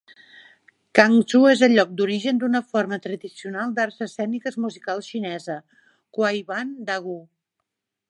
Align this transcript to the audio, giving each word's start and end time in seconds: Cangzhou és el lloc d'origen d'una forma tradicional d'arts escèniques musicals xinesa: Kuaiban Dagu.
Cangzhou 0.99 1.43
és 1.49 1.61
el 1.67 1.75
lloc 1.79 1.91
d'origen 1.99 2.41
d'una 2.45 2.63
forma 2.71 2.99
tradicional 3.05 3.77
d'arts 3.77 4.03
escèniques 4.09 4.61
musicals 4.67 5.13
xinesa: 5.13 5.61
Kuaiban 6.19 6.77
Dagu. 6.91 7.25